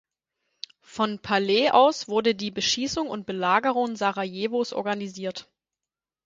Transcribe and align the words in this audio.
Von 0.81 1.19
Pale 1.19 1.75
aus 1.75 2.07
wurde 2.07 2.33
die 2.33 2.49
Beschießung 2.49 3.07
und 3.07 3.27
Belagerung 3.27 3.95
Sarajevos 3.95 4.73
organisiert. 4.73 5.47